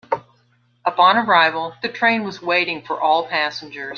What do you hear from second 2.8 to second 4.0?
for all passengers.